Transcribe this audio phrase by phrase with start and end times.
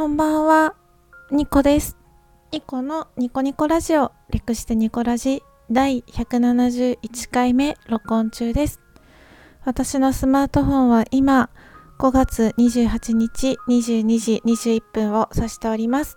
[0.00, 0.76] こんばんは、
[1.30, 1.98] ニコです。
[2.52, 8.80] ニコのニコニコラジオ、略してニコラジ第171回目録音中です。
[9.62, 11.50] 私のスマートフォンは今、
[11.98, 16.16] 5月28日22時21分を指しております。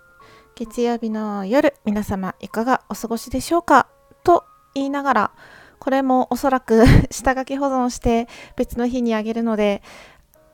[0.54, 3.88] 月曜日の夜、皆様いかがお過ごしでしょうか？
[4.24, 5.32] と言いながら、
[5.78, 9.82] これもおそらく 下書き保存して別の日にあげるので、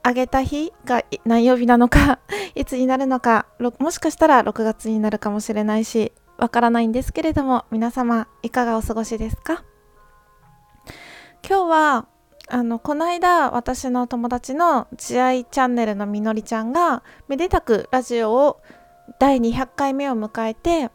[0.03, 2.19] あげた日が何曜日なのか
[2.55, 3.47] いつになるのか
[3.79, 9.62] もしかしたら6月になるかもしれないしわからないんですけれども皆様いかがお過ごしですか？
[11.47, 12.07] 今日は
[12.48, 18.60] あのこの間私の友達の慈愛チャンネルのみのりちゃんがめでたくラジオを
[19.19, 20.91] 第200回目を迎えて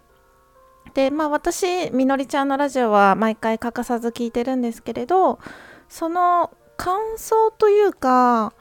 [0.94, 5.40] でまあ私みのりちゃんのラジオは毎回欠かさず聞いてるんですけれど
[5.88, 8.54] その感想というか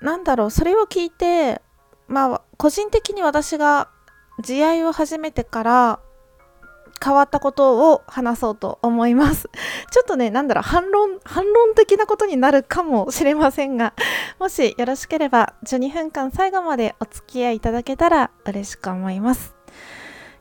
[0.00, 1.60] なんだろうそれを聞いて
[2.08, 3.88] まあ個人的に私が
[4.42, 6.00] 慈愛を始めてから
[7.02, 9.50] 変わったことを話そうと思います。
[9.92, 13.92] ちょっとねなんだろう反論反論的なことになるかもしれませんが
[14.40, 19.54] もしよろしければ12分間最後までお付き合いいただけたら嬉しく思います。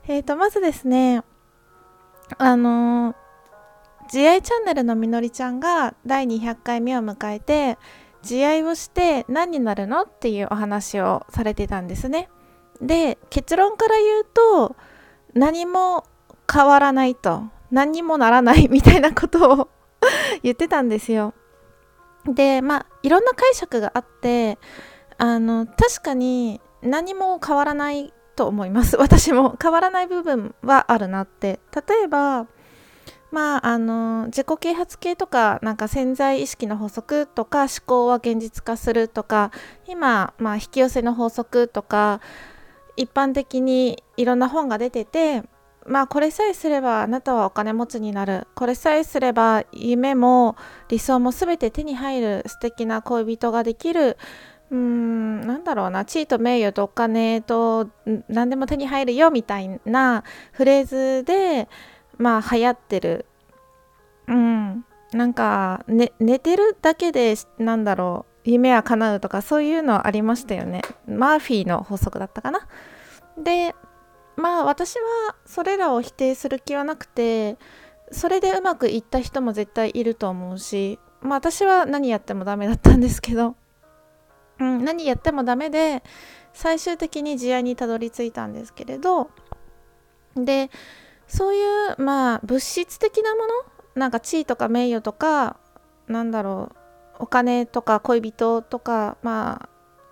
[0.08, 1.24] えーとまずですね
[2.38, 3.16] あのー
[4.08, 7.80] 慈愛チャンネルのみのりちゃんが第200回目を迎えて
[8.26, 12.30] 慈愛をして何になるのっていうお話をされてたんですね。
[12.82, 14.76] で結論から言うと
[15.34, 16.06] 何も
[16.52, 19.70] 変わらないと何にもならないみたいなことを
[20.44, 21.34] 言ってたんですよ。
[22.26, 24.58] でまあいろんな解釈があって
[25.20, 32.48] あの確かに何も変わらないと思います 私も変わらない部分はあるなって例えば
[33.32, 39.52] まあ、あの自己啓発系とかなんか潜在意識の法則とか思考は現実化するとか
[39.88, 42.22] 今、まあ、引き寄せの法則とか
[42.96, 45.44] 一般的にいろんな本が出てて
[45.86, 48.48] まあこれさえすればあなたはお金持ちになる。
[48.56, 50.56] これさえすれば夢も
[50.90, 54.18] 理想も全て手に入る素敵な恋人ができる。
[54.72, 56.04] うーんなんだろうな。
[56.04, 57.88] 地位と名誉とお金と
[58.28, 60.24] 何でも手に入るよみたいな
[60.54, 61.70] フレーズで
[62.18, 63.26] まあ流行ってる。
[64.28, 64.86] うん。
[65.14, 70.82] なんか、ね、寝てるだけでなんだろう夢は叶うとかそういうのありましたよね。
[71.08, 72.68] マーフィーの法則だったかな。
[73.38, 73.76] で
[74.36, 77.58] まあ私はそれらを否定する気はなくて
[78.12, 83.56] それでうまくいった人も絶対いると思うしまあ私は何やってもダメだったんですけど、
[84.60, 86.04] うん、何やってもダメで
[86.54, 89.30] 最終的に慈愛にたどり着いたんですけれど
[90.36, 90.70] で
[91.28, 91.62] そうい
[91.94, 93.48] うまあ物質的なもの？
[93.96, 95.58] なんか地位とか名誉とか
[96.08, 96.72] なんだろ
[97.20, 99.70] うお金とか恋人とかまあ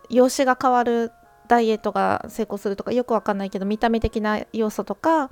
[0.10, 1.12] 容姿が変わる
[1.48, 5.30] ダイエットが成功するとかよくわかんないけど見た目的な要素とか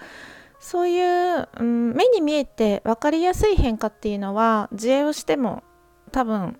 [0.59, 5.63] そういう、うん、目に見えて分かりやすい変化っていうのは自衛をしても
[6.11, 6.59] 多分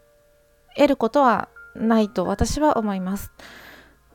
[0.76, 3.32] 得ることはないと私は思います。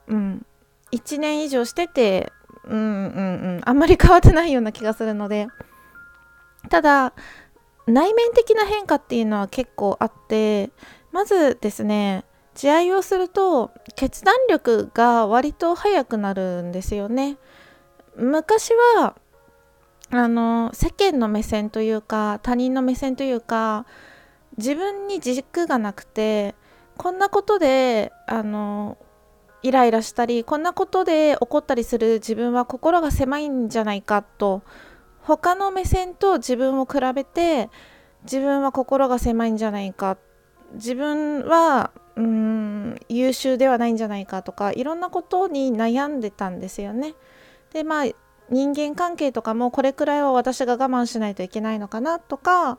[0.09, 0.47] うん、
[0.93, 2.33] 1年以上してて
[2.67, 5.49] うんうんうんあんまり変わってないような気がするので。
[6.69, 7.13] ただ
[7.87, 10.71] 内面的な変化っていうのは結構あって
[11.13, 12.25] まずですね
[12.55, 17.37] 慈愛をすると決断力が割と早くなるんですよね。
[18.17, 19.15] 昔は
[20.11, 23.85] あの世間の目線というか他人の目線というか
[24.57, 26.55] 自分に軸がなくて
[26.97, 28.97] こんなことであの
[29.67, 34.63] イライラしたりこんなことで怒ったりする自分は心が狭いんじゃないかと
[35.23, 37.69] 他の目線と自分を比べて
[38.23, 40.19] 自分は心が狭いんじゃないか
[40.75, 47.15] 自分はうーん優秀ではないんじゃないかとかいろんなことに悩んでたんですよね。
[47.73, 48.07] でまあ
[48.49, 52.79] 人間関係とかもこれくらいは私が我慢しないといけないのかなとか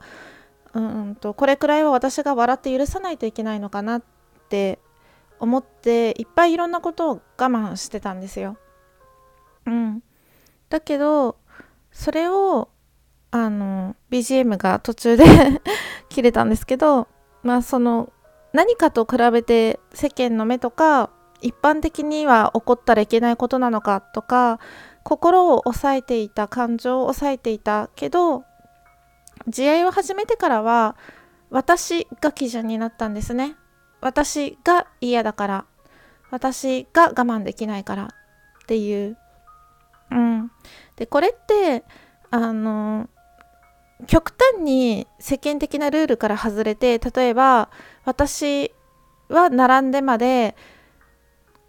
[0.74, 4.03] うんとこれくらいは私が笑って許さないといけないのかなっ
[4.47, 4.80] て
[5.40, 8.58] 思っていっぱいいろんなことを我慢してたんですよ。
[9.66, 10.03] うん、
[10.70, 11.38] だけど
[11.91, 12.70] それを
[13.32, 15.26] あの BGM が途中で
[16.09, 17.08] 切れたんですけど
[17.44, 18.11] まあその
[18.53, 21.09] 何かと比べて世間の目とか
[21.41, 24.59] 一般的には起こったらいけないことなのかとか
[25.03, 28.44] 心を抑えていた感情を抑えていたけど
[29.46, 30.96] 自愛を始めてからは
[31.50, 33.56] 私が基準になったんですね
[34.02, 35.66] 私が嫌だから
[36.29, 39.17] 私が我慢できないからっていう。
[40.11, 40.52] うん。
[40.96, 41.84] でこれって
[42.32, 43.09] あの
[44.05, 47.70] 極端に世間的なルールから外れて例えば
[48.05, 48.72] 私
[49.29, 50.55] は並んでまで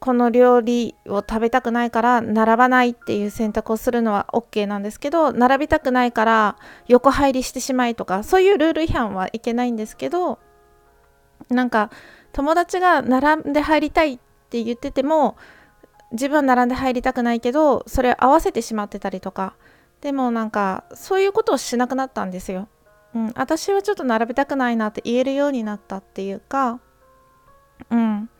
[0.00, 10.38] この料理を食べたくないから並ばないっていう選択をするのは OK なんですけど並びたくないから横入りしてしまいとかそういうルール違反はいけないんですけど
[11.48, 11.90] なんか
[12.38, 14.18] 友達が並んで入りたいっ
[14.48, 15.36] て言ってても
[16.12, 19.54] 自分は並んで入りたくないけどそれ合わせてしまってたりとか。
[20.02, 22.68] でもなんかそういうことをしなくなったんですよ。
[23.12, 26.78] うん、私はちょっと並べたくないなって言えるようになったっていうか、
[27.90, 28.30] うん、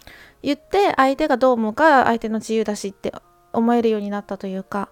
[0.45, 3.13] 言って相手がどう思うか相手の自由だしって
[3.53, 4.91] 思えるようになったというか。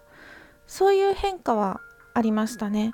[0.67, 1.81] そういう変化は
[2.12, 2.93] ありましたね。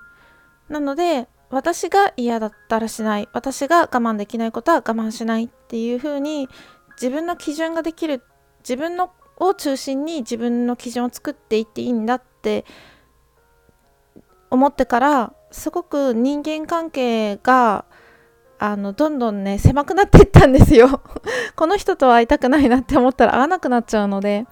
[0.68, 3.28] なので私が嫌だったらしない。
[3.34, 6.48] 私が我慢できないことは我慢しないっていうふうに
[6.92, 8.22] 自分の基準ができる
[8.60, 12.64] 自分のを中心に自分の基準を作っていっていいんだって
[14.50, 17.84] 思ってからすごく人間関係が
[18.58, 21.02] あのどんどんね狭くなっていったんですよ。
[21.56, 24.46] この人と会いたくないなって思ったら会わなくなっちゃうので。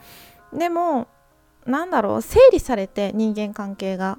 [0.52, 1.06] でも
[1.64, 4.19] なんだろう整理されて人間関係が。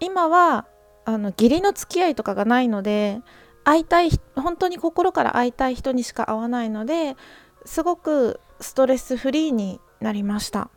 [0.00, 0.64] 今は
[1.08, 3.22] あの義理の付き合いとかがないので
[3.64, 7.16] 会いたい本当に心から会いたい人にしか会わないので
[7.64, 10.68] すごくストレスフリーになりました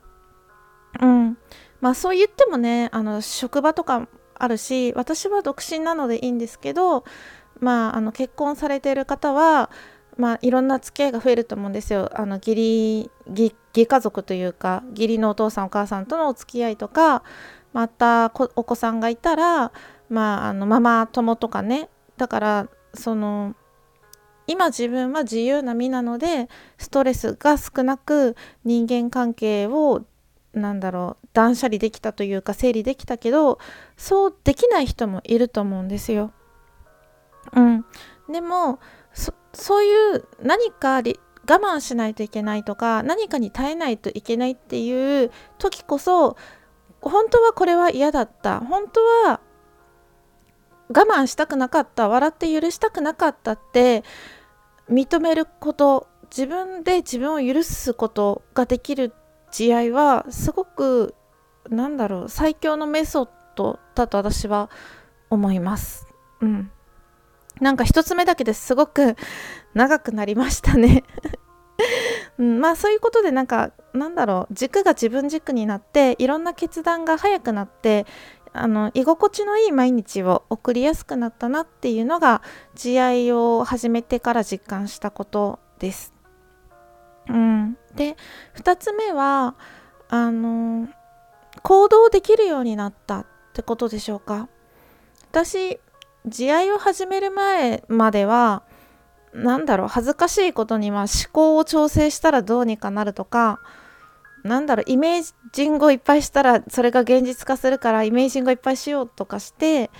[1.01, 1.37] うん
[1.81, 7.03] まあそう言ってもねあの職場とかあるし私は独身なのでいいんですけど
[7.59, 9.69] まああの結婚されてる方は
[10.17, 12.11] まあ、いろんな付き合いが増えると思うんですよ。
[12.13, 13.53] あの義理義
[13.87, 17.23] 家族というか義理のお父さんお母さんとのお付き合いとか
[17.73, 19.71] またお子さんがいたら
[20.11, 21.89] まあ、あのママ友とかね。
[22.17, 23.55] だからその
[24.45, 28.35] 今自分は自由な身なのでストレスが少なく
[28.65, 30.03] 人間関係を
[30.53, 33.59] なんだろう断捨離できたというか整理できたけど
[33.95, 36.33] そうできない人もいると思うんですよ。
[37.55, 37.85] うん、
[38.29, 38.79] でも
[39.53, 41.01] そういう何か我
[41.45, 46.35] 慢しないといけないとか何かに耐えないといけないっていう時こそ
[46.99, 48.59] 本当はこれは嫌だった。
[48.59, 49.39] 本当は
[50.91, 54.03] 我慢したくなかった笑って許したくなかったって
[54.89, 59.13] 認めること自分で自分を許すことができる
[59.51, 61.15] 慈愛はすごく
[61.69, 64.69] なんだろう最強のメソッドだと私は
[65.29, 66.07] 思います。
[66.41, 66.71] うん。
[67.59, 69.15] なんか一つ目だけですごく
[69.73, 71.03] 長くなりましたね
[72.37, 78.05] うん、まあそういうことでなんかなんだろう軸が自分軸になっていろんな決断が早くなって
[78.53, 82.41] あの居心地のいい毎日を送りやすくなったなっていうのが
[82.75, 86.13] 慈愛を始めてから実感したことです。
[87.29, 88.17] うん、で
[88.55, 89.55] 2つ目は
[90.09, 90.89] あの
[91.63, 94.49] 行動できるようになったってことでしょうか。
[95.31, 95.79] 私
[96.25, 98.63] 慈愛を始める前までは
[99.33, 103.61] 何だろう恥ずかしいことには思考を調整したらどうにかなるとか
[104.43, 109.91] なんだろうイメージングをいっぱいしたらそれが現実化するからイメージングをいっぱいしようとかして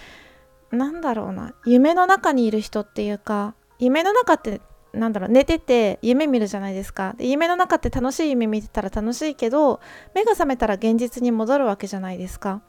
[0.72, 4.62] なんだろうな夢の中にいる人っていうか夢の中って
[4.94, 7.14] なんだろう寝てて夢見るじゃないですか。
[7.18, 9.80] で夢の中って楽しい夢見てたら楽しいけど
[10.14, 12.62] 目が覚めたら現実に戻るわけじゃないですか。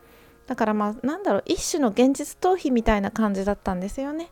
[0.47, 4.31] だからまあなんだろう一種の現実逃避みたいな感じだったんですよね。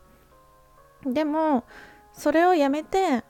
[1.04, 1.64] でも
[2.12, 3.25] それをやめて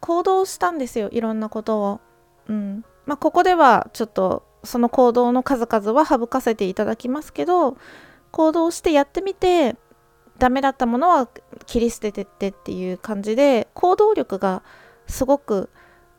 [0.00, 2.00] 行動したんですよいろんなことを。
[2.48, 2.84] うん。
[3.06, 7.76] まあ、ここではちょっとその行動の数々は省かせていただきますけど
[8.32, 9.76] 行動してやってみて
[10.38, 11.28] ダメだったものは
[11.66, 14.62] 切り捨ててってっていう感じで行動力が
[15.06, 15.70] すごく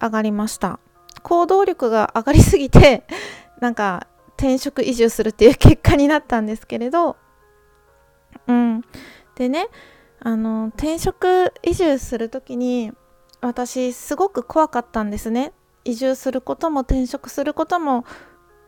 [0.02, 0.80] 上がりました。
[1.24, 3.04] 行動力が上がりすぎて
[3.60, 7.18] なんか転職移住するっていう結果になったんですけれど
[8.48, 8.82] うん。
[9.36, 9.68] でね
[10.20, 12.92] あの転職移住する時に
[13.42, 15.54] 私すごく怖かったんですね。
[15.88, 18.06] 移住することも転職することも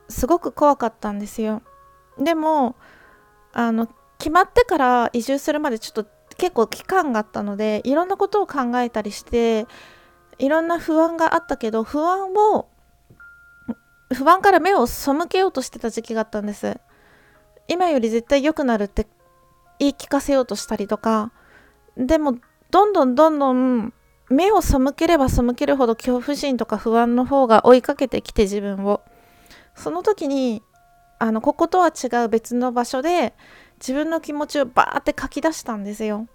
[0.07, 1.61] すごく怖かったんですよ。
[2.17, 2.75] でも
[3.53, 9.67] あの決まってから移住するまでちょっと結構期間があったのでいろんなことを考えたりして
[10.37, 12.67] いろんな不安があったけど不安を
[14.13, 16.79] 不安から目を背けようとしてた時期があったんです。
[17.67, 19.07] 今より絶対良くなるって
[19.77, 21.31] 言い聞かせようとしたりとか。
[21.97, 22.35] でも
[22.71, 23.93] どんどんどんどん
[24.29, 29.01] 目を背ければ背けるほど恐怖心とか不安の方が追いかけてきて自分を
[29.75, 30.61] その時に
[31.19, 33.33] あのこことは違う別の場所で
[33.79, 36.27] 自分の気持ちをバーって書き出したんですよ。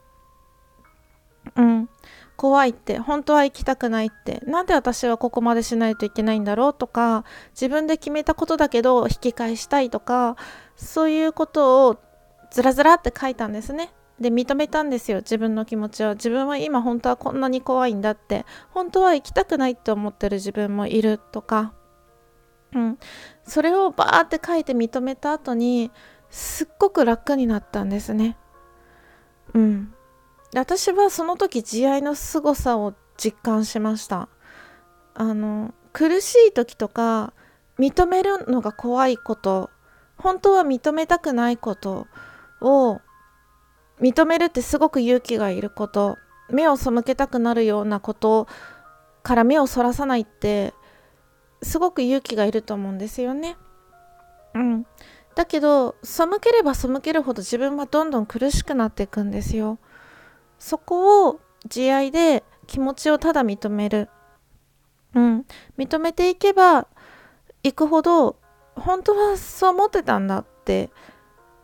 [1.57, 1.89] うん
[2.37, 10.37] 怖いって本当は行きたくないってなんで私はここまでしないといけないんだろうとか自分で決めたことだけど引き返したいとか
[10.75, 11.99] そういうことを
[12.51, 13.93] ずらずらって書いたんですね。
[14.21, 18.47] で認めたんですよ自分の気持ちは自分は今本当はこんなに怖いんだって。
[18.71, 21.73] 本当は行きたくないって思ってる自分もいるとか、
[22.73, 22.99] うん、
[23.45, 25.91] それをバーって書いて認めた後に
[26.31, 28.37] すっごく楽になったんですね。
[29.53, 29.95] うん。
[30.55, 34.29] 私はその時慈愛の凄さを実感しました。
[35.15, 37.33] あの苦しい時とか
[37.79, 39.71] 認めるのが怖いこと
[40.17, 42.07] 本当は認めたくないこと
[42.61, 43.01] を
[44.01, 46.17] 認めるってすごく勇気がいること
[46.51, 48.47] 目を背けたくなるようなこと
[49.23, 50.75] から目をそらさないって
[51.63, 53.57] すごく勇気がいると思うんですよね。
[54.55, 54.87] うん、
[55.35, 59.79] だけど背ければ背けるほど自分はどんどん苦しくなっていくんですよ。
[60.59, 64.09] そこを慈愛で気持ちをただ認める。
[65.15, 65.47] うん、
[65.79, 66.89] 認めていけば
[67.63, 68.37] いくほど
[68.75, 70.91] 本当はそう思ってたんだって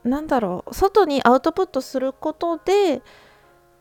[0.04, 3.02] なんだろう外にアウトプットすることで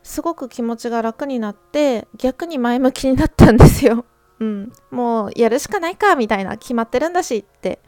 [0.02, 4.04] すごく気持ちが楽になって逆に前向きになったんですよ。
[4.40, 7.80] うん、もうやるしかないかみたいな決まってるんだしって。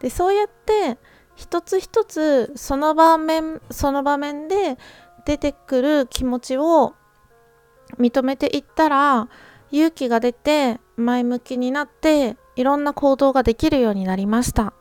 [0.00, 0.98] でそうやって
[1.36, 4.78] 一つ一つその場面その場面で
[5.24, 6.94] 出てくる気持ちを
[7.98, 9.28] 認めていったら
[9.70, 14.72] 勇気が出て前向きになっていろんな行動ができるようになりました。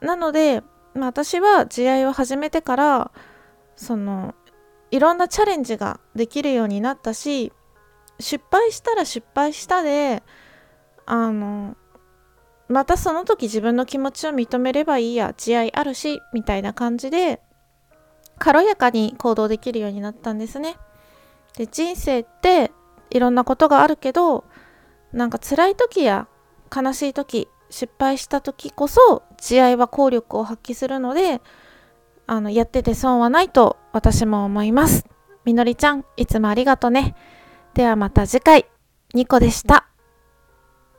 [0.00, 0.62] なので
[0.94, 3.10] まあ、私は慈愛を始めてから
[3.76, 4.34] その
[4.90, 7.52] いろんなチャレンジができるようになったし
[8.20, 10.22] 失敗したら失敗したで
[11.06, 11.76] あの
[12.68, 17.40] またその時自分の気持ちを認めればいいや慈愛あるしみたいな感じで
[18.38, 20.76] 軽やかに行動できるようになったんですね。
[21.56, 22.72] で人生って
[23.10, 24.44] いろんなことがあるけど
[25.12, 26.28] なんか辛い時や
[26.74, 31.40] 悲しい時失敗した時こそ慈愛は効力を発揮するので
[32.26, 35.06] あのやってて損はないと私も思います。
[35.44, 37.16] みのりちゃんいつもありがとね。
[37.74, 38.66] ではまた次回。
[39.14, 39.91] ニコでした。